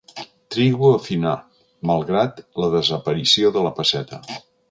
[0.53, 1.33] Trigo a finar,
[1.91, 4.23] malgrat la desaparició de la pesseta.